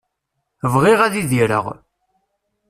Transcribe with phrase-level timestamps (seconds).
[0.73, 1.65] Bɣiɣ ad idireɣ.